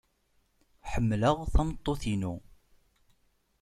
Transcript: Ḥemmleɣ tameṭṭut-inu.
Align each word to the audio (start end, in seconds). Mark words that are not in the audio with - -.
Ḥemmleɣ 0.91 1.37
tameṭṭut-inu. 1.53 2.33